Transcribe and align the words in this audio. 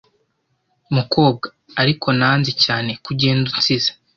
Mukobwa, 0.95 1.47
ariko 1.81 2.07
nanze 2.19 2.51
cyane 2.63 2.91
ko 3.01 3.07
ugenda 3.13 3.47
unsize 3.55 3.89